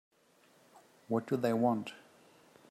What 1.09 1.27
do 1.27 1.37
they 1.37 1.53
want? 1.53 1.93